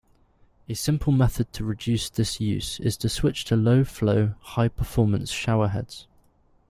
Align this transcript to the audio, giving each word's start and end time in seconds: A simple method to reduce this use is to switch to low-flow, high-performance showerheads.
A 0.67 0.73
simple 0.73 1.13
method 1.13 1.53
to 1.53 1.63
reduce 1.63 2.09
this 2.09 2.41
use 2.41 2.79
is 2.79 2.97
to 2.97 3.07
switch 3.07 3.45
to 3.45 3.55
low-flow, 3.55 4.33
high-performance 4.41 5.31
showerheads. 5.31 6.07